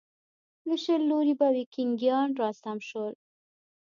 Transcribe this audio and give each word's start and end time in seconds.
له 0.67 0.75
شل 0.83 1.01
لوري 1.11 1.33
به 1.39 1.47
ویکینګیان 1.55 2.29
راسم 2.41 2.77
شول. 2.89 3.13